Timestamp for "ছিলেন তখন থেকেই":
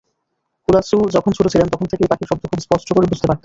1.53-2.09